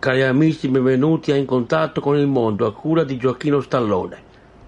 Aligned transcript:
Cari 0.00 0.22
amici, 0.22 0.66
benvenuti 0.68 1.30
a 1.30 1.36
In 1.36 1.44
Contatto 1.44 2.00
con 2.00 2.16
il 2.16 2.26
Mondo, 2.26 2.64
a 2.64 2.72
cura 2.72 3.04
di 3.04 3.18
Gioacchino 3.18 3.60
Stallone. 3.60 4.22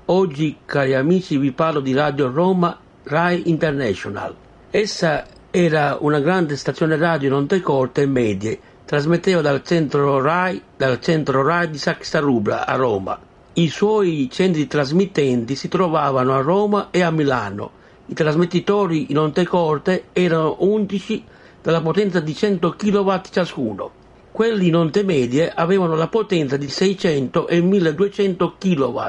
Oggi, 0.05 0.59
cari 0.67 0.93
amici, 0.93 1.39
vi 1.39 1.53
parlo 1.53 1.81
di 1.81 1.95
Radio 1.95 2.31
Roma 2.31 2.79
Rai 3.05 3.49
International. 3.49 4.35
Essa 4.69 5.25
era 5.51 5.97
una 5.99 6.21
grande 6.21 6.55
stazione 6.59 6.99
radio 6.99 7.29
in 7.29 7.35
onde 7.35 7.63
corte 7.63 8.03
e 8.03 8.07
medie, 8.07 8.61
trasmetteva 8.85 9.41
dal 9.41 9.65
centro 9.65 10.21
Rai, 10.21 10.61
dal 10.77 11.01
centro 11.01 11.43
Rai 11.43 11.71
di 11.71 11.79
Saxa 11.79 12.19
Rubra 12.19 12.67
a 12.67 12.75
Roma. 12.75 13.19
I 13.55 13.69
suoi 13.71 14.29
centri 14.31 14.67
trasmittenti 14.67 15.57
si 15.57 15.69
trovavano 15.69 16.35
a 16.35 16.43
Roma 16.43 16.89
e 16.91 17.01
a 17.01 17.11
Milano. 17.11 17.71
I 18.05 18.13
trasmettitori 18.13 19.11
in 19.11 19.17
onde 19.17 19.47
corte 19.47 20.09
erano 20.13 20.57
11 20.59 21.25
della 21.63 21.81
potenza 21.81 22.21
di 22.21 22.35
100 22.35 22.75
kW 22.77 23.15
ciascuno. 23.31 24.01
Quelli 24.33 24.69
in 24.69 24.77
onde 24.77 25.03
medie 25.05 25.53
avevano 25.55 25.95
la 25.95 26.09
potenza 26.09 26.57
di 26.57 26.67
600 26.67 27.49
e 27.49 27.61
1200 27.61 28.55
kW. 28.59 29.01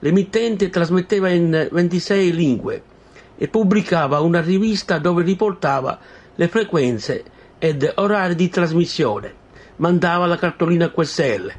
L'emittente 0.00 0.68
trasmetteva 0.68 1.30
in 1.30 1.68
26 1.72 2.34
lingue 2.34 2.82
e 3.38 3.48
pubblicava 3.48 4.20
una 4.20 4.42
rivista 4.42 4.98
dove 4.98 5.22
riportava 5.22 5.98
le 6.34 6.48
frequenze 6.48 7.24
ed 7.56 7.90
orari 7.96 8.34
di 8.34 8.50
trasmissione. 8.50 9.32
Mandava 9.76 10.26
la 10.26 10.36
cartolina 10.36 10.90
QSL. 10.90 11.52